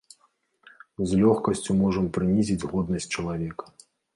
[1.11, 3.65] З лёгкасцю можам прынізіць годнасць чалавека.